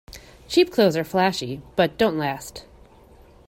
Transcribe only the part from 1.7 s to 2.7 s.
but don't last.